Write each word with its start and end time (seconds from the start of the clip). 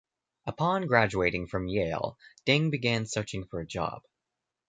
Upon 0.47 0.87
graduation 0.87 1.45
from 1.45 1.67
Yale, 1.67 2.17
Deng 2.47 2.71
began 2.71 3.05
searching 3.05 3.45
for 3.45 3.59
a 3.59 3.67
job. 3.67 4.01